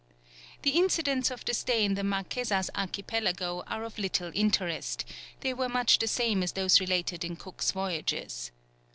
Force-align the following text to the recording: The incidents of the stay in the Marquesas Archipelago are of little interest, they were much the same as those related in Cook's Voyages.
The 0.63 0.71
incidents 0.71 1.29
of 1.29 1.45
the 1.45 1.53
stay 1.53 1.85
in 1.85 1.93
the 1.93 2.03
Marquesas 2.03 2.71
Archipelago 2.73 3.61
are 3.67 3.83
of 3.83 3.99
little 3.99 4.31
interest, 4.33 5.05
they 5.41 5.53
were 5.53 5.69
much 5.69 5.99
the 5.99 6.07
same 6.07 6.41
as 6.41 6.53
those 6.53 6.79
related 6.79 7.23
in 7.23 7.35
Cook's 7.35 7.71
Voyages. 7.71 8.49